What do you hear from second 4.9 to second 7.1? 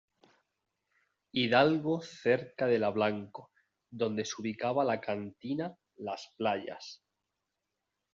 cantina Las Playas.